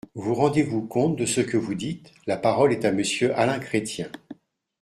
[0.15, 2.11] Vous rendez-vous compte de ce que vous dites?
[2.25, 4.09] La parole est à Monsieur Alain Chrétien.